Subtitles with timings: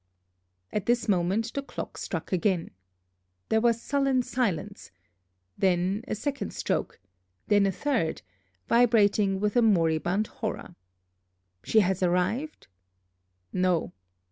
[0.73, 2.71] At this moment the clock struck again.
[3.49, 4.89] There was sullen silence
[5.59, 6.99] then a second stroke
[7.49, 8.23] then a third,
[8.67, 10.73] vibrating with a moribund horror.
[11.61, 12.65] "She has arrived?"
[13.53, 13.93] "No."